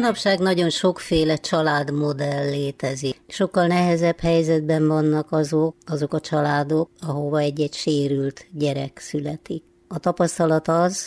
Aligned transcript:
Manapság 0.00 0.38
nagyon 0.38 0.70
sokféle 0.70 1.36
családmodell 1.36 2.48
létezik. 2.50 3.20
Sokkal 3.28 3.66
nehezebb 3.66 4.18
helyzetben 4.20 4.86
vannak 4.86 5.32
azok, 5.32 5.74
azok 5.86 6.12
a 6.12 6.20
családok, 6.20 6.90
ahova 7.00 7.38
egy-egy 7.38 7.74
sérült 7.74 8.46
gyerek 8.52 8.98
születik. 8.98 9.62
A 9.88 9.98
tapasztalat 9.98 10.68
az, 10.68 11.06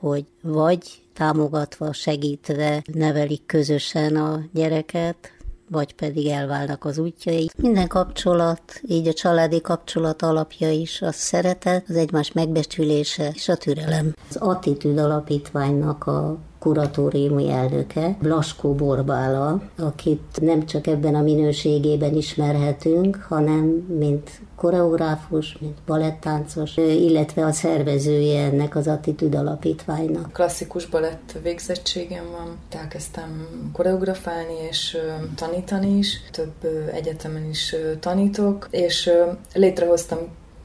hogy 0.00 0.24
vagy 0.40 1.02
támogatva, 1.14 1.92
segítve 1.92 2.82
nevelik 2.92 3.46
közösen 3.46 4.16
a 4.16 4.42
gyereket, 4.52 5.32
vagy 5.68 5.94
pedig 5.94 6.26
elválnak 6.26 6.84
az 6.84 6.98
útjai. 6.98 7.50
Minden 7.56 7.88
kapcsolat, 7.88 8.80
így 8.82 9.08
a 9.08 9.12
családi 9.12 9.60
kapcsolat 9.60 10.22
alapja 10.22 10.70
is 10.70 11.02
a 11.02 11.12
szeretet, 11.12 11.84
az 11.88 11.96
egymás 11.96 12.32
megbecsülése 12.32 13.30
és 13.34 13.48
a 13.48 13.56
türelem. 13.56 14.14
Az 14.28 14.36
Attitűd 14.36 14.98
Alapítványnak 14.98 16.06
a 16.06 16.38
kuratóriumi 16.62 17.50
elnöke, 17.50 18.16
Blaskó 18.20 18.74
Borbála, 18.74 19.62
akit 19.78 20.38
nem 20.40 20.66
csak 20.66 20.86
ebben 20.86 21.14
a 21.14 21.22
minőségében 21.22 22.14
ismerhetünk, 22.14 23.26
hanem 23.28 23.64
mint 23.98 24.30
koreográfus, 24.56 25.56
mint 25.60 25.78
balettáncos, 25.86 26.76
illetve 26.76 27.44
a 27.44 27.52
szervezője 27.52 28.44
ennek 28.44 28.76
az 28.76 28.86
Attitűd 28.86 29.34
Alapítványnak. 29.34 30.32
Klasszikus 30.32 30.86
balett 30.86 31.34
végzettségem 31.42 32.24
van, 32.30 32.58
elkezdtem 32.80 33.48
koreografálni 33.72 34.54
és 34.70 34.96
tanítani 35.36 35.98
is, 35.98 36.20
több 36.30 36.54
egyetemen 36.92 37.48
is 37.50 37.76
tanítok, 38.00 38.68
és 38.70 39.10
létrehoztam 39.54 40.18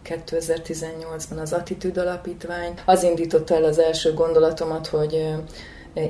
2018-ban 0.05 1.41
az 1.41 1.53
Attitűd 1.53 1.97
Alapítvány. 1.97 2.73
Az 2.85 3.03
indította 3.03 3.55
el 3.55 3.63
az 3.63 3.79
első 3.79 4.13
gondolatomat, 4.13 4.87
hogy 4.87 5.35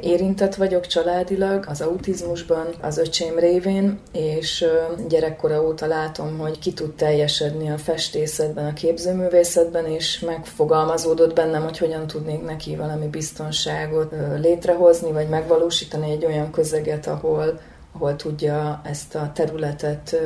Érintett 0.01 0.55
vagyok 0.55 0.87
családilag 0.87 1.65
az 1.67 1.81
autizmusban, 1.81 2.67
az 2.81 2.97
öcsém 2.97 3.39
révén, 3.39 3.99
és 4.11 4.65
gyerekkora 5.07 5.63
óta 5.63 5.85
látom, 5.85 6.37
hogy 6.37 6.59
ki 6.59 6.73
tud 6.73 6.95
teljesedni 6.95 7.69
a 7.69 7.77
festészetben, 7.77 8.65
a 8.65 8.73
képzőművészetben, 8.73 9.85
és 9.85 10.19
megfogalmazódott 10.19 11.35
bennem, 11.35 11.63
hogy 11.63 11.77
hogyan 11.77 12.07
tudnék 12.07 12.43
neki 12.43 12.75
valami 12.75 13.07
biztonságot 13.07 14.13
létrehozni, 14.39 15.11
vagy 15.11 15.29
megvalósítani 15.29 16.11
egy 16.11 16.25
olyan 16.25 16.51
közeget, 16.51 17.07
ahol, 17.07 17.59
ahol 17.93 18.15
tudja 18.15 18.81
ezt 18.83 19.15
a 19.15 19.31
területet 19.33 20.17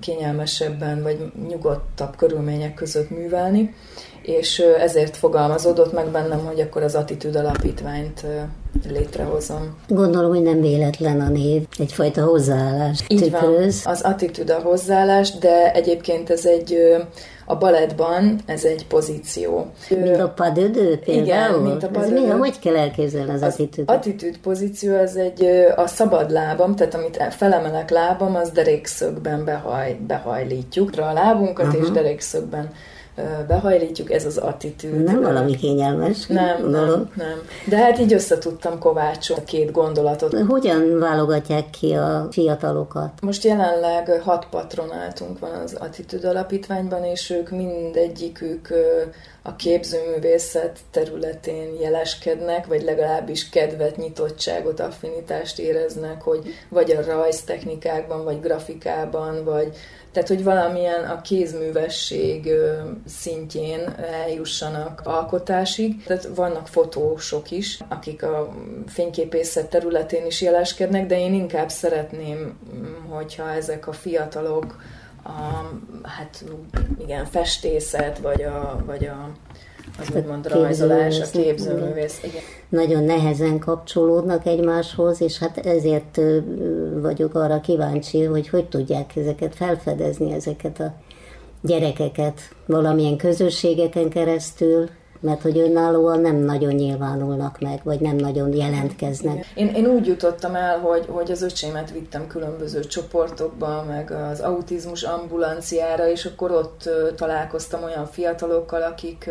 kényelmesebben 0.00 1.02
vagy 1.02 1.32
nyugodtabb 1.48 2.16
körülmények 2.16 2.74
között 2.74 3.10
művelni 3.10 3.74
és 4.22 4.58
ezért 4.58 5.16
fogalmazódott 5.16 5.92
meg 5.92 6.06
bennem, 6.06 6.38
hogy 6.46 6.60
akkor 6.60 6.82
az 6.82 6.94
Attitűd 6.94 7.36
Alapítványt 7.36 8.26
létrehozom. 8.88 9.76
Gondolom, 9.88 10.30
hogy 10.30 10.42
nem 10.42 10.60
véletlen 10.60 11.20
a 11.20 11.28
név, 11.28 11.62
egyfajta 11.78 12.24
hozzáállás 12.24 13.04
Így 13.08 13.22
tükröz. 13.22 13.82
van, 13.84 13.92
az 13.94 14.00
attitűd 14.00 14.50
a 14.50 14.60
hozzáállás, 14.62 15.38
de 15.38 15.72
egyébként 15.72 16.30
ez 16.30 16.46
egy 16.46 16.76
a 17.50 17.56
balettban 17.56 18.40
ez 18.46 18.64
egy 18.64 18.86
pozíció. 18.86 19.66
Mint 19.88 20.20
a 20.20 20.28
padödő 20.28 20.98
például? 20.98 21.54
Igen, 21.54 21.60
mint 21.60 21.82
a 21.82 21.88
padödő. 21.88 22.16
Ez 22.16 22.22
mi, 22.22 22.28
hogy 22.28 22.58
kell 22.58 22.76
elképzelni 22.76 23.32
az, 23.32 23.42
az 23.42 23.52
attitűd? 23.52 23.90
attitűd 23.90 24.38
pozíció, 24.38 24.94
ez 24.94 25.14
egy 25.14 25.44
a 25.76 25.86
szabad 25.86 26.30
lábam, 26.30 26.76
tehát 26.76 26.94
amit 26.94 27.22
felemelek 27.30 27.90
lábam, 27.90 28.34
az 28.34 28.50
derékszögben 28.50 29.44
behaj, 29.44 29.98
behajlítjuk. 30.06 30.90
A 30.98 31.12
lábunkat 31.12 31.66
uh-huh. 31.66 31.82
és 31.82 31.90
derékszögben 31.90 32.72
behajlítjuk, 33.46 34.12
ez 34.12 34.24
az 34.24 34.36
attitűd. 34.36 35.04
Nem 35.04 35.20
valami 35.20 35.56
kényelmes. 35.56 36.26
Nem, 36.26 36.70
nem, 36.70 37.10
nem. 37.16 37.40
De 37.68 37.76
hát 37.76 37.98
így 37.98 38.12
össze 38.12 38.38
tudtam 38.38 38.78
kovácsolni 38.78 39.42
a 39.42 39.44
két 39.44 39.70
gondolatot. 39.70 40.34
Hogyan 40.48 40.98
válogatják 40.98 41.70
ki 41.70 41.92
a 41.92 42.28
fiatalokat? 42.30 43.10
Most 43.22 43.44
jelenleg 43.44 44.20
hat 44.22 44.46
patronátunk 44.50 45.38
van 45.38 45.50
az 45.64 45.74
attitűd 45.74 46.24
alapítványban, 46.24 47.04
és 47.04 47.30
ők 47.30 47.50
mindegyikük 47.50 48.68
a 49.42 49.56
képzőművészet 49.56 50.78
területén 50.90 51.80
jeleskednek, 51.80 52.66
vagy 52.66 52.82
legalábbis 52.82 53.48
kedvet, 53.48 53.96
nyitottságot, 53.96 54.80
affinitást 54.80 55.58
éreznek, 55.58 56.22
hogy 56.22 56.54
vagy 56.68 56.90
a 56.90 57.04
rajztechnikákban, 57.04 58.24
vagy 58.24 58.40
grafikában, 58.40 59.44
vagy 59.44 59.76
tehát, 60.12 60.28
hogy 60.28 60.44
valamilyen 60.44 61.04
a 61.04 61.20
kézművesség 61.20 62.50
szintjén 63.06 63.94
eljussanak 64.24 65.00
alkotásig. 65.04 66.04
Tehát 66.04 66.28
vannak 66.34 66.68
fotósok 66.68 67.50
is, 67.50 67.78
akik 67.88 68.22
a 68.22 68.54
fényképészet 68.86 69.70
területén 69.70 70.26
is 70.26 70.40
jeleskednek, 70.40 71.06
de 71.06 71.18
én 71.18 71.34
inkább 71.34 71.68
szeretném, 71.68 72.58
hogyha 73.08 73.50
ezek 73.50 73.86
a 73.86 73.92
fiatalok 73.92 74.76
a, 75.24 75.70
hát 76.02 76.44
igen, 76.98 77.24
festészet, 77.24 78.18
vagy 78.18 78.42
a, 78.42 78.82
vagy 78.86 79.06
a 79.06 79.30
az 79.98 80.16
úgymond 80.16 80.48
rajzolás, 80.48 81.20
a 81.20 81.30
képzőművész. 81.30 82.20
Igen. 82.22 82.42
Nagyon 82.68 83.04
nehezen 83.04 83.58
kapcsolódnak 83.58 84.46
egymáshoz, 84.46 85.20
és 85.20 85.38
hát 85.38 85.58
ezért 85.58 86.20
vagyok 86.94 87.34
arra 87.34 87.60
kíváncsi, 87.60 88.24
hogy 88.24 88.48
hogy 88.48 88.68
tudják 88.68 89.16
ezeket 89.16 89.54
felfedezni, 89.54 90.32
ezeket 90.32 90.80
a 90.80 90.94
gyerekeket 91.62 92.40
valamilyen 92.66 93.16
közösségeken 93.16 94.08
keresztül, 94.08 94.88
mert 95.20 95.42
hogy 95.42 95.58
önállóan 95.58 96.20
nem 96.20 96.36
nagyon 96.36 96.74
nyilvánulnak 96.74 97.58
meg, 97.60 97.80
vagy 97.82 98.00
nem 98.00 98.16
nagyon 98.16 98.56
jelentkeznek. 98.56 99.46
Én, 99.54 99.68
én 99.68 99.86
úgy 99.86 100.06
jutottam 100.06 100.54
el, 100.54 100.78
hogy, 100.78 101.06
hogy 101.08 101.30
az 101.30 101.42
öcsémet 101.42 101.90
vittem 101.90 102.26
különböző 102.26 102.80
csoportokba, 102.80 103.84
meg 103.88 104.10
az 104.10 104.40
autizmus 104.40 105.02
ambulanciára, 105.02 106.08
és 106.08 106.24
akkor 106.24 106.50
ott 106.50 106.88
találkoztam 107.16 107.82
olyan 107.82 108.06
fiatalokkal, 108.06 108.82
akik 108.82 109.30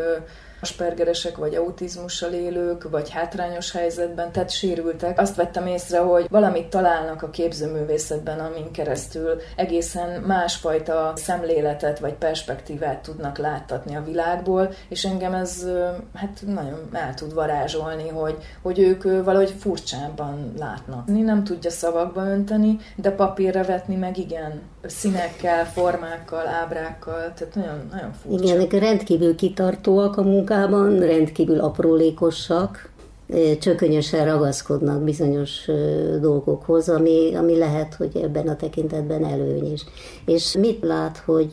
aspergeresek, 0.62 1.38
vagy 1.38 1.56
autizmussal 1.56 2.32
élők, 2.32 2.90
vagy 2.90 3.10
hátrányos 3.10 3.72
helyzetben, 3.72 4.32
tehát 4.32 4.50
sérültek. 4.50 5.20
Azt 5.20 5.36
vettem 5.36 5.68
észre, 5.68 6.00
hogy 6.00 6.28
valamit 6.30 6.68
találnak 6.68 7.22
a 7.22 7.30
képzőművészetben, 7.30 8.40
amin 8.40 8.72
keresztül 8.72 9.42
egészen 9.56 10.22
másfajta 10.22 11.14
szemléletet 11.16 12.00
vagy 12.00 12.14
perspektívát 12.14 13.02
tudnak 13.02 13.38
láttatni 13.38 13.96
a 13.96 14.04
világból, 14.04 14.74
és 14.90 15.06
engem 15.06 15.34
ez 15.34 15.66
hát 16.14 16.44
nagyon 16.46 16.90
el 16.92 17.14
tud 17.14 17.34
varázsolni, 17.34 18.10
hogy, 18.10 18.38
hogy 18.62 18.80
ők 18.80 19.04
valahogy 19.04 19.54
furcsábban 19.60 20.54
látnak. 20.58 21.08
Nem 21.08 21.44
tudja 21.44 21.70
szavakba 21.70 22.26
önteni, 22.26 22.78
de 22.96 23.12
papírra 23.12 23.64
vetni 23.64 23.96
meg 23.96 24.18
igen, 24.18 24.62
színekkel, 24.84 25.66
formákkal, 25.66 26.48
ábrákkal, 26.48 27.34
tehát 27.36 27.56
nagyon, 27.56 27.88
nagyon 27.92 28.14
furcsa. 28.14 28.60
Igen, 28.60 28.80
rendkívül 28.80 29.36
kitartóak 29.36 30.18
a 30.18 30.22
munka 30.22 30.49
munkában 30.50 31.00
rendkívül 31.00 31.60
aprólékosak, 31.60 32.89
csökönyösen 33.60 34.26
ragaszkodnak 34.26 35.04
bizonyos 35.04 35.68
dolgokhoz, 36.22 36.90
ami, 36.90 37.36
ami 37.36 37.58
lehet, 37.58 37.94
hogy 37.94 38.18
ebben 38.24 38.48
a 38.48 38.56
tekintetben 38.56 39.26
előny 39.26 39.72
is. 39.72 39.82
És 40.26 40.54
mit 40.54 40.84
lát, 40.84 41.18
hogy 41.18 41.52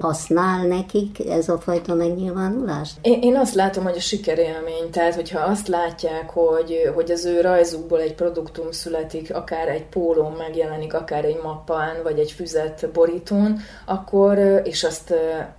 használ 0.00 0.66
nekik 0.66 1.28
ez 1.28 1.48
a 1.48 1.58
fajta 1.58 1.94
megnyilvánulás? 1.94 2.90
Én, 3.02 3.20
én 3.22 3.36
azt 3.36 3.54
látom, 3.54 3.84
hogy 3.84 3.96
a 3.96 4.00
sikerélmény, 4.00 4.90
tehát 4.90 5.14
hogyha 5.14 5.40
azt 5.40 5.68
látják, 5.68 6.30
hogy, 6.30 6.90
hogy 6.94 7.10
az 7.10 7.24
ő 7.24 7.40
rajzukból 7.40 8.00
egy 8.00 8.14
produktum 8.14 8.70
születik, 8.70 9.34
akár 9.34 9.68
egy 9.68 9.84
pólón 9.84 10.32
megjelenik, 10.32 10.94
akár 10.94 11.24
egy 11.24 11.40
mappán, 11.42 12.02
vagy 12.02 12.18
egy 12.18 12.30
füzet 12.30 12.88
borítón, 12.92 13.58
akkor, 13.86 14.38
és 14.64 14.84
azt 14.84 15.14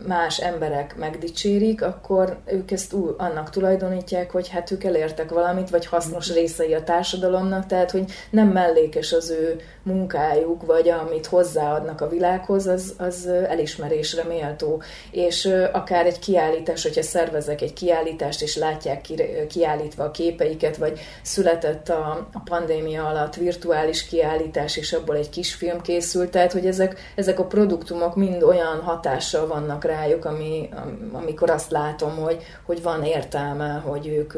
más 0.07 0.39
emberek 0.39 0.95
megdicsérik, 0.97 1.81
akkor 1.81 2.37
ők 2.45 2.71
ezt 2.71 2.93
úgy, 2.93 3.13
annak 3.17 3.49
tulajdonítják, 3.49 4.31
hogy 4.31 4.47
hát 4.47 4.71
ők 4.71 4.83
elértek 4.83 5.29
valamit, 5.29 5.45
valamit, 5.47 5.69
vagy 5.69 5.85
hasznos 5.85 6.33
részei 6.33 6.73
a 6.73 6.83
társadalomnak, 6.83 7.65
tehát 7.65 7.91
hogy 7.91 8.11
nem 8.29 8.47
mellékes 8.47 9.13
az 9.13 9.29
ő 9.29 9.59
munkájuk, 9.83 10.65
vagy 10.65 10.89
amit 10.89 11.25
hozzáadnak 11.25 12.01
a 12.01 12.09
világhoz, 12.09 12.67
az, 12.67 12.93
az 12.97 13.27
elismerésre 13.27 14.23
méltó. 14.23 14.81
És 15.11 15.53
akár 15.71 16.05
egy 16.05 16.19
kiállítás, 16.19 16.83
hogyha 16.83 17.01
szervezek 17.01 17.61
egy 17.61 17.73
kiállítást, 17.73 18.41
és 18.41 18.55
látják 18.55 19.01
ki, 19.01 19.15
kiállítva 19.49 20.03
a 20.03 20.11
képeiket, 20.11 20.77
vagy 20.77 20.99
született 21.21 21.89
a, 21.89 22.27
a 22.33 22.39
pandémia 22.45 23.05
alatt 23.05 23.35
virtuális 23.35 24.07
kiállítás, 24.07 24.77
és 24.77 24.93
abból 24.93 25.15
egy 25.15 25.29
kis 25.29 25.53
film 25.53 25.81
készült, 25.81 26.31
tehát 26.31 26.51
hogy 26.51 26.65
ezek, 26.65 26.99
ezek 27.15 27.39
a 27.39 27.45
produktumok 27.45 28.15
mind 28.15 28.43
olyan 28.43 28.81
hatással 28.81 29.47
vannak 29.47 29.83
rájuk, 29.83 30.25
ami, 30.25 30.69
amikor 31.11 31.49
azt 31.49 31.71
látom, 31.71 32.15
hogy, 32.15 32.43
hogy 32.65 32.81
van 32.81 33.03
értelme, 33.03 33.81
hogy 33.85 34.07
ők 34.07 34.33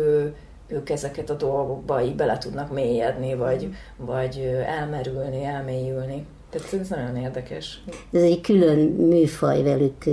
ők 0.69 0.89
ezeket 0.89 1.29
a 1.29 1.33
dolgokba 1.33 2.01
így 2.01 2.15
bele 2.15 2.37
tudnak 2.37 2.73
mélyedni, 2.73 3.35
vagy, 3.35 3.69
vagy 3.97 4.37
elmerülni, 4.65 5.43
elmélyülni. 5.43 6.25
Tehát 6.49 6.73
ez 6.73 6.87
nagyon 6.89 7.15
érdekes. 7.15 7.83
Ez 8.11 8.21
egy 8.21 8.41
külön 8.41 8.77
műfaj 8.87 9.63
velük 9.63 10.03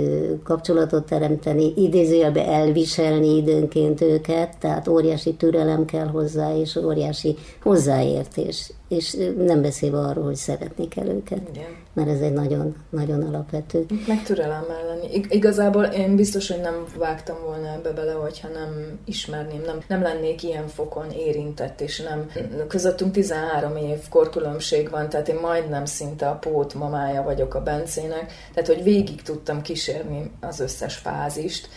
kapcsolatot 0.43 1.05
teremteni, 1.05 1.73
idézőjelbe 1.75 2.47
elviselni 2.47 3.35
időnként 3.35 4.01
őket, 4.01 4.57
tehát 4.57 4.87
óriási 4.87 5.33
türelem 5.33 5.85
kell 5.85 6.07
hozzá, 6.07 6.55
és 6.55 6.75
óriási 6.75 7.35
hozzáértés 7.61 8.71
és 8.87 9.17
nem 9.37 9.61
beszélve 9.61 9.97
arról, 9.97 10.23
hogy 10.23 10.35
szeretni 10.35 10.87
kell 10.87 11.07
őket. 11.07 11.41
Igen. 11.53 11.85
Mert 11.93 12.09
ez 12.09 12.19
egy 12.19 12.33
nagyon, 12.33 12.75
nagyon 12.89 13.23
alapvető. 13.23 13.85
Meg 14.07 14.23
türelemmel 14.23 14.85
lenni. 14.87 15.13
Ig- 15.13 15.33
igazából 15.33 15.83
én 15.83 16.15
biztos, 16.15 16.47
hogy 16.51 16.61
nem 16.61 16.85
vágtam 16.97 17.35
volna 17.45 17.73
ebbe 17.73 17.91
bele, 17.91 18.11
hogyha 18.11 18.47
nem 18.47 18.99
ismerném, 19.05 19.61
nem, 19.65 19.79
nem 19.87 20.01
lennék 20.01 20.43
ilyen 20.43 20.67
fokon 20.67 21.11
érintett, 21.11 21.81
és 21.81 21.99
nem. 21.99 22.29
Közöttünk 22.67 23.11
13 23.11 23.75
év 23.75 24.09
korkülönbség 24.09 24.89
van, 24.89 25.09
tehát 25.09 25.27
én 25.27 25.39
majdnem 25.41 25.85
szinte 25.85 26.27
a 26.29 26.35
pót 26.35 26.73
mamája 26.73 27.23
vagyok 27.23 27.53
a 27.53 27.63
Bencének, 27.63 28.31
tehát 28.53 28.67
hogy 28.67 28.83
végig 28.83 29.21
tudtam 29.21 29.61
kísérni 29.61 30.31
az 30.39 30.59
összes 30.59 30.95
fázist, 30.95 31.69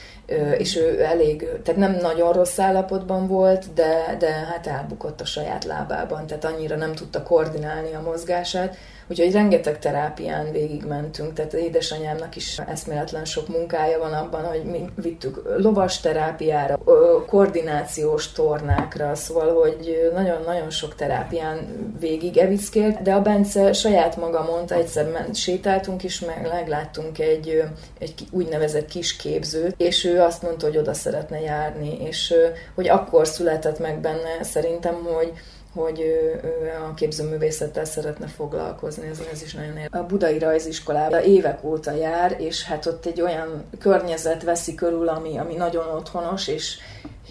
és 0.59 0.77
ő 0.77 1.03
elég, 1.03 1.49
tehát 1.63 1.81
nem 1.81 1.99
nagyon 2.01 2.33
rossz 2.33 2.59
állapotban 2.59 3.27
volt, 3.27 3.65
de, 3.75 4.17
de 4.19 4.31
hát 4.31 4.67
elbukott 4.67 5.21
a 5.21 5.25
saját 5.25 5.65
lábában, 5.65 6.27
tehát 6.27 6.45
annyira 6.45 6.77
nem 6.77 6.95
tudta 6.95 7.23
koordinálni 7.23 7.95
a 7.95 8.01
mozgását, 8.01 8.77
Úgyhogy 9.11 9.33
rengeteg 9.33 9.79
terápián 9.79 10.53
végigmentünk, 10.53 11.33
tehát 11.33 11.53
édesanyámnak 11.53 12.37
is 12.37 12.59
eszméletlen 12.67 13.25
sok 13.25 13.49
munkája 13.49 13.99
van 13.99 14.13
abban, 14.13 14.45
hogy 14.45 14.65
mi 14.65 14.85
vittük 14.95 15.43
lovas 15.59 16.01
terápiára, 16.01 16.79
koordinációs 17.27 18.33
tornákra, 18.33 19.15
szóval, 19.15 19.61
hogy 19.61 20.11
nagyon-nagyon 20.15 20.71
sok 20.71 20.95
terápián 20.95 21.59
végig 22.01 22.37
evickélt, 22.37 23.03
de 23.03 23.13
a 23.13 23.23
Bence 23.23 23.73
saját 23.73 24.17
maga 24.17 24.43
mondta, 24.43 24.75
egyszer 24.75 25.11
ment, 25.11 25.35
sétáltunk 25.35 26.03
is, 26.03 26.21
meg 26.21 26.49
megláttunk 26.53 27.19
egy, 27.19 27.63
egy 27.99 28.15
úgynevezett 28.31 28.89
kis 28.89 29.17
képzőt, 29.17 29.75
és 29.79 30.05
ő 30.05 30.20
azt 30.25 30.43
mondta, 30.43 30.67
hogy 30.67 30.77
oda 30.77 30.95
szeretne 30.95 31.41
járni, 31.41 31.99
és 32.01 32.35
hogy 32.75 32.89
akkor 32.89 33.27
született 33.27 33.79
meg 33.79 34.01
benne 34.01 34.43
szerintem, 34.43 34.95
hogy 34.95 35.33
hogy 35.75 36.01
ő, 36.01 36.41
ő 36.45 36.73
a 36.91 36.95
képzőművészettel 36.95 37.85
szeretne 37.85 38.27
foglalkozni, 38.27 39.09
ez, 39.09 39.23
ez 39.33 39.43
is 39.43 39.55
nagyon 39.55 39.77
érdekes. 39.77 40.01
A 40.01 40.07
budai 40.07 40.39
rajziskolában 40.39 41.23
évek 41.23 41.65
óta 41.65 41.93
jár, 41.93 42.37
és 42.39 42.65
hát 42.65 42.87
ott 42.87 43.07
egy 43.07 43.21
olyan 43.21 43.65
környezet 43.79 44.43
veszi 44.43 44.75
körül, 44.75 45.09
ami, 45.09 45.39
ami 45.39 45.55
nagyon 45.55 45.89
otthonos, 45.89 46.49
és 46.49 46.79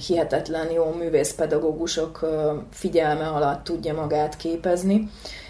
hihetetlen 0.08 0.72
jó 0.72 0.94
művészpedagógusok 0.94 2.30
figyelme 2.72 3.28
alatt 3.28 3.64
tudja 3.64 3.94
magát 3.94 4.38
képezni 4.38 5.10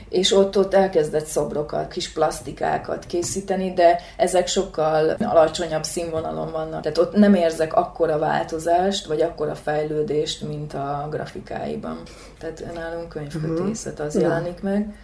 és 0.09 0.31
ott, 0.31 0.57
ott 0.57 0.73
elkezdett 0.73 1.25
szobrokat, 1.25 1.91
kis 1.91 2.11
plastikákat 2.11 3.05
készíteni, 3.05 3.73
de 3.73 3.99
ezek 4.17 4.47
sokkal 4.47 5.09
alacsonyabb 5.09 5.83
színvonalon 5.83 6.51
vannak. 6.51 6.81
Tehát 6.81 6.97
ott 6.97 7.13
nem 7.13 7.33
érzek 7.33 7.73
akkora 7.73 8.17
változást, 8.17 9.05
vagy 9.05 9.21
akkora 9.21 9.55
fejlődést, 9.55 10.47
mint 10.47 10.73
a 10.73 11.07
grafikáiban. 11.09 12.01
Tehát 12.39 12.73
nálunk 12.73 13.09
könyvkötészet 13.09 13.99
az 13.99 14.15
uh-huh. 14.15 14.21
jelenik 14.21 14.61
meg. 14.61 14.95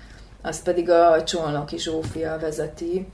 Azt 0.42 0.64
pedig 0.64 0.90
a 0.90 1.24
Csolnoki 1.24 1.78
Zsófia 1.78 2.38
vezeti, 2.42 3.08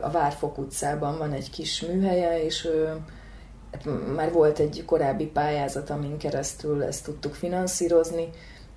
a 0.00 0.10
Várfok 0.10 0.58
utcában 0.58 1.18
van 1.18 1.32
egy 1.32 1.50
kis 1.50 1.80
műhelye, 1.80 2.44
és 2.44 2.68
hát 3.72 3.84
már 4.14 4.32
volt 4.32 4.58
egy 4.58 4.82
korábbi 4.86 5.26
pályázat, 5.26 5.90
amin 5.90 6.16
keresztül 6.16 6.82
ezt 6.82 7.04
tudtuk 7.04 7.34
finanszírozni, 7.34 8.28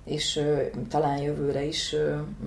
és 0.04 0.40
talán 0.88 1.18
jövőre 1.18 1.64
is 1.64 1.96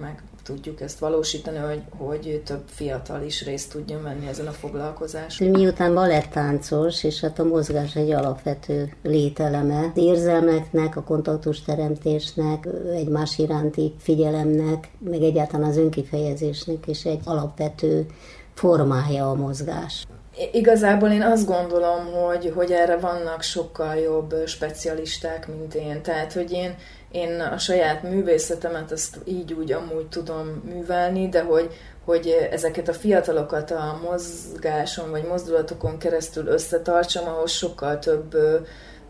meg 0.02 0.24
tudjuk 0.44 0.82
ezt 0.82 1.00
valósítani, 1.00 1.58
hogy, 1.58 1.82
hogy 1.98 2.42
több 2.46 2.64
fiatal 2.66 3.22
is 3.24 3.46
részt 3.46 3.72
tudjon 3.72 4.04
venni 4.04 4.28
ezen 4.28 4.48
a 4.48 4.52
foglalkozáson. 4.52 5.48
Miután 5.48 5.94
balettáncos, 5.94 7.04
és 7.04 7.20
hát 7.20 7.40
a 7.40 7.44
mozgás 7.44 7.96
egy 7.96 8.12
alapvető 8.12 8.94
lételeme, 9.04 9.80
az 9.80 10.02
érzelmeknek, 10.04 10.96
a 10.96 11.04
kontaktus 11.04 11.62
teremtésnek, 11.62 12.68
egymás 12.94 13.38
iránti 13.38 13.94
figyelemnek, 14.00 14.90
meg 15.00 15.22
egyáltalán 15.22 15.70
az 15.70 15.78
önkifejezésnek 15.78 16.88
is 16.88 17.06
egy 17.06 17.20
alapvető 17.24 18.06
formája 18.54 19.30
a 19.30 19.34
mozgás. 19.34 20.06
Igazából 20.52 21.10
én 21.10 21.22
azt 21.22 21.48
gondolom, 21.48 22.06
hogy, 22.06 22.52
hogy 22.56 22.72
erre 22.72 22.98
vannak 22.98 23.42
sokkal 23.42 23.96
jobb 23.96 24.36
specialisták, 24.46 25.48
mint 25.48 25.74
én. 25.74 26.02
Tehát, 26.02 26.34
hogy 26.34 26.52
én 26.52 26.76
én 27.16 27.40
a 27.40 27.58
saját 27.58 28.04
művészetemet 28.04 28.92
azt 28.92 29.18
így 29.24 29.54
úgy 29.54 29.72
amúgy 29.72 30.08
tudom 30.08 30.62
művelni, 30.66 31.30
de 31.30 31.42
hogy, 31.42 31.74
hogy 32.06 32.48
ezeket 32.52 32.88
a 32.88 32.94
fiatalokat 32.94 33.72
a 33.72 34.00
mozgáson 34.04 35.10
vagy 35.10 35.24
mozdulatokon 35.24 35.98
keresztül 35.98 36.48
összetartsam, 36.48 37.28
ahhoz 37.28 37.52
sokkal 37.52 38.00
több 38.00 38.38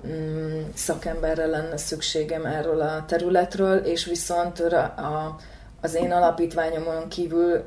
mm, 0.08 0.62
szakemberre 0.74 1.46
lenne 1.46 1.78
szükségem 1.78 2.46
erről 2.46 2.82
a 2.82 3.06
területről, 3.08 3.78
és 3.78 4.06
viszont 4.06 4.60
a, 4.60 5.36
az 5.82 5.96
én 5.96 6.12
alapítványomon 6.12 7.08
kívül 7.10 7.64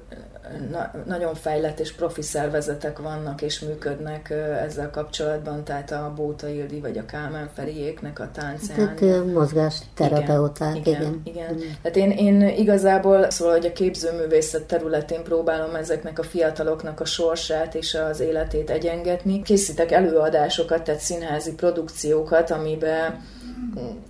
na, 0.71 0.91
nagyon 1.07 1.35
fejlett 1.35 1.81
és 1.81 1.93
profi 1.93 2.23
szervezetek 2.23 2.99
vannak 2.99 3.43
és 3.43 3.61
működnek 3.61 4.31
ezzel 4.67 4.91
kapcsolatban, 4.91 5.65
tehát 5.65 5.91
a 5.91 6.13
Bóta 6.17 6.49
Ildi 6.49 6.81
vagy 6.81 6.99
a 6.99 7.05
Kálmán 7.05 7.49
Feriéknek 7.55 8.19
a 8.19 8.31
táncán. 8.33 8.77
Tehát 8.77 9.27
mozgásterapeuták, 9.33 10.77
igen. 10.77 11.01
Igen, 11.01 11.21
igen. 11.25 11.57
igen. 11.59 11.77
Tehát 11.83 11.97
én, 11.97 12.11
én 12.11 12.49
igazából, 12.49 13.31
szóval, 13.31 13.55
hogy 13.55 13.67
a 13.67 13.73
képzőművészet 13.73 14.65
területén 14.65 15.23
próbálom 15.23 15.75
ezeknek 15.75 16.19
a 16.19 16.23
fiataloknak 16.23 17.01
a 17.01 17.05
sorsát 17.05 17.75
és 17.75 17.95
az 17.95 18.21
életét 18.21 18.71
egyengetni. 18.71 19.43
Készítek 19.43 19.93
előadásokat, 19.93 20.83
tehát 20.83 21.01
színházi 21.01 21.55
produkciókat, 21.55 22.51
amiben 22.51 23.21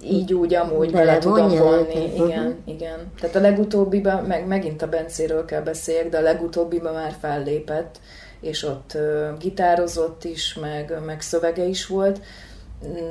így 0.03 0.35
úgy 0.35 0.55
amúgy 0.55 0.93
bele, 0.93 1.05
bele 1.05 1.19
tudom 1.19 1.49
vonni. 1.49 2.15
Igen, 2.15 2.47
uh-huh. 2.47 2.55
igen. 2.65 3.13
Tehát 3.21 3.37
a 3.37 3.41
legutóbbiban, 3.41 4.25
meg 4.25 4.47
megint 4.47 4.83
a 4.83 4.89
Bencéről 4.89 5.45
kell 5.45 5.63
beszéljek, 5.63 6.09
de 6.09 6.19
a 6.19 6.23
legutóbbiban 6.23 6.95
már 6.95 7.15
fellépett, 7.21 8.01
és 8.41 8.63
ott 8.63 8.93
uh, 8.95 9.39
gitározott 9.39 10.25
is, 10.25 10.55
meg, 10.55 10.95
meg 11.07 11.21
szövege 11.21 11.65
is 11.65 11.87
volt, 11.87 12.21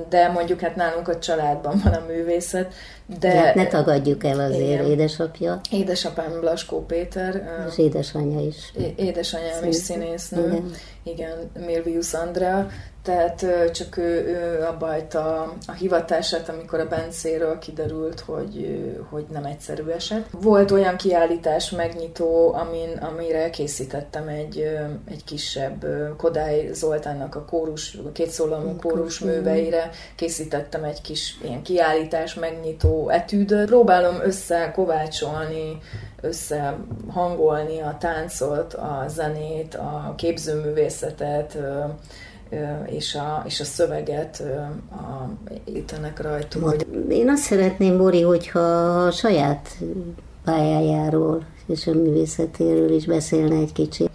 de 0.09 0.27
mondjuk 0.27 0.59
hát 0.59 0.75
nálunk 0.75 1.07
a 1.07 1.19
családban 1.19 1.81
van 1.83 1.93
a 1.93 2.05
művészet. 2.07 2.73
De, 3.07 3.17
de 3.17 3.39
hát 3.39 3.55
ne 3.55 3.67
tagadjuk 3.67 4.23
el 4.23 4.39
azért 4.39 4.61
igen. 4.61 4.85
édesapja. 4.85 5.61
Édesapám 5.71 6.39
Blaskó 6.39 6.85
Péter. 6.85 7.43
És 7.69 7.77
édesanyja 7.77 8.39
is. 8.39 8.73
Édesanyám 8.95 9.59
Szín. 9.59 9.67
is 9.67 9.75
színésznő. 9.75 10.45
Igen. 10.45 10.71
Igen, 11.03 11.51
Milvius 11.65 12.13
Andrea 12.13 12.67
tehát 13.07 13.45
csak 13.71 13.97
ő, 13.97 14.25
ő 14.27 14.63
abba 14.63 14.87
a, 15.13 15.55
a 15.67 15.71
hivatását, 15.71 16.49
amikor 16.49 16.79
a 16.79 16.87
Bencéről 16.87 17.59
kiderült, 17.59 18.19
hogy, 18.19 18.79
hogy 19.09 19.25
nem 19.31 19.45
egyszerű 19.45 19.83
eset. 19.83 20.25
Volt 20.41 20.71
olyan 20.71 20.97
kiállítás 20.97 21.69
megnyitó, 21.69 22.53
amin, 22.53 22.97
amire 22.97 23.49
készítettem 23.49 24.27
egy, 24.27 24.77
egy 25.09 25.23
kisebb 25.23 25.85
Kodály 26.17 26.69
Zoltánnak 26.73 27.35
a 27.35 27.45
kórus, 27.45 27.97
a 28.05 28.11
két 28.11 28.29
szólamú 28.29 28.75
kórus 28.75 29.19
műveire, 29.19 29.89
készítettem 30.15 30.83
egy 30.83 31.01
kis 31.01 31.37
ilyen 31.43 31.61
kiállítás 31.61 32.33
megnyitó 32.33 32.96
etűdöt. 33.07 33.65
Próbálom 33.65 34.15
összekovácsolni 34.23 35.77
összehangolni 36.21 37.79
a 37.79 37.97
táncot, 37.99 38.73
a 38.73 39.05
zenét, 39.07 39.75
a 39.75 40.13
képzőművészetet, 40.17 41.57
és 42.85 43.15
a, 43.15 43.43
és 43.45 43.59
a 43.59 43.63
szöveget 43.63 44.43
a, 44.91 45.29
ítenek 45.65 46.21
rajtunk. 46.21 46.65
Hogy... 46.65 46.87
Én 47.09 47.29
azt 47.29 47.41
szeretném, 47.41 47.97
Bori, 47.97 48.21
hogyha 48.21 48.59
a 48.59 49.11
saját 49.11 49.69
pályájáról 50.43 51.45
és 51.67 51.87
a 51.87 51.91
művészetéről 51.91 52.91
is 52.91 53.05
beszélne 53.05 53.55
egy 53.55 53.71
kicsit. 53.71 54.09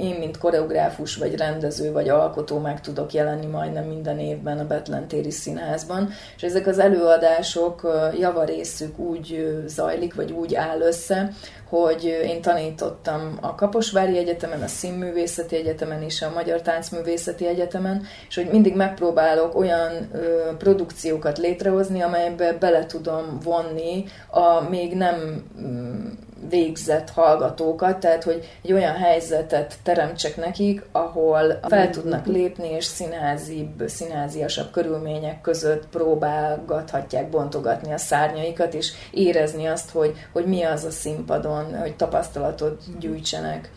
Én, 0.00 0.14
mint 0.18 0.38
koreográfus, 0.38 1.16
vagy 1.16 1.36
rendező, 1.36 1.92
vagy 1.92 2.08
alkotó 2.08 2.58
meg 2.58 2.80
tudok 2.80 3.12
jelenni 3.12 3.46
majdnem 3.46 3.84
minden 3.84 4.18
évben 4.18 4.58
a 4.58 4.66
Betlen 4.66 5.08
téri 5.08 5.30
színházban, 5.30 6.08
és 6.36 6.42
ezek 6.42 6.66
az 6.66 6.78
előadások 6.78 7.88
javarészük 8.18 8.98
úgy 8.98 9.56
zajlik, 9.66 10.14
vagy 10.14 10.32
úgy 10.32 10.54
áll 10.54 10.80
össze, 10.80 11.32
hogy 11.68 12.04
én 12.04 12.40
tanítottam 12.40 13.38
a 13.40 13.54
Kaposvári 13.54 14.18
Egyetemen, 14.18 14.62
a 14.62 14.66
Színművészeti 14.66 15.56
Egyetemen 15.56 16.02
és 16.02 16.22
a 16.22 16.32
Magyar 16.34 16.62
Táncművészeti 16.62 17.46
Egyetemen, 17.46 18.02
és 18.28 18.34
hogy 18.34 18.48
mindig 18.50 18.76
megpróbálok 18.76 19.54
olyan 19.54 20.08
ö, 20.12 20.56
produkciókat 20.58 21.38
létrehozni, 21.38 22.00
amelybe 22.00 22.52
bele 22.52 22.86
tudom 22.86 23.38
vonni 23.42 24.04
a 24.30 24.68
még 24.68 24.94
nem 24.94 25.44
mm, 25.60 26.06
végzett 26.48 27.10
hallgatókat, 27.10 27.98
tehát 27.98 28.24
hogy 28.24 28.48
egy 28.62 28.72
olyan 28.72 28.94
helyzetet 28.94 29.74
teremtsek 29.82 30.36
nekik, 30.36 30.82
ahol 30.92 31.58
fel 31.62 31.90
tudnak 31.90 32.26
lépni, 32.26 32.68
és 32.68 32.84
színházibb, 32.84 33.82
színháziasabb 33.86 34.70
körülmények 34.70 35.40
között 35.40 35.86
próbálgathatják 35.86 37.30
bontogatni 37.30 37.92
a 37.92 37.98
szárnyaikat, 37.98 38.74
és 38.74 38.92
érezni 39.10 39.66
azt, 39.66 39.90
hogy, 39.90 40.12
hogy 40.32 40.44
mi 40.44 40.62
az 40.62 40.84
a 40.84 40.90
színpadon, 40.90 41.78
hogy 41.78 41.96
tapasztalatot 41.96 42.82
gyűjtsenek. 42.98 43.70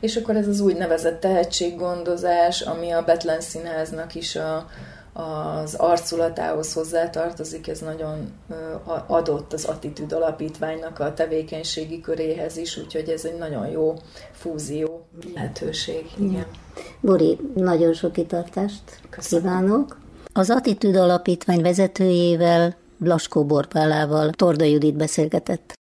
És 0.00 0.16
akkor 0.16 0.36
ez 0.36 0.48
az 0.48 0.60
úgynevezett 0.60 1.20
tehetséggondozás, 1.20 2.60
ami 2.60 2.90
a 2.90 3.04
Betlen 3.04 3.40
Színháznak 3.40 4.14
is 4.14 4.36
a, 4.36 4.66
az 5.62 5.74
arculatához 5.74 6.72
hozzátartozik, 6.72 7.68
ez 7.68 7.78
nagyon 7.78 8.32
adott 9.06 9.52
az 9.52 9.64
attitűd 9.64 10.12
alapítványnak 10.12 10.98
a 10.98 11.14
tevékenységi 11.14 12.00
köréhez 12.00 12.56
is, 12.56 12.76
úgyhogy 12.76 13.08
ez 13.08 13.24
egy 13.24 13.38
nagyon 13.38 13.66
jó 13.66 13.94
fúzió 14.32 15.06
lehetőség. 15.34 16.04
Igen. 16.16 16.46
Bori, 17.00 17.38
nagyon 17.54 17.92
sok 17.92 18.12
kitartást 18.12 18.82
Köszönöm. 19.10 19.44
kívánok. 19.44 19.98
Az 20.32 20.50
Attitűd 20.50 20.96
Alapítvány 20.96 21.62
vezetőjével, 21.62 22.76
Blaskó 22.96 23.44
Borpálával 23.44 24.30
Torda 24.30 24.64
Judit 24.64 24.96
beszélgetett. 24.96 25.78